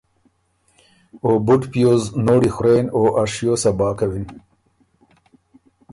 او 1.23 1.31
بُډ 1.45 1.61
پیوز 1.71 2.03
نوړی 2.25 2.51
خورېن 2.55 2.85
او 2.95 3.03
ا 3.21 3.23
شیو 3.33 3.53
صبا 3.63 3.89
کوِن۔ 3.97 4.25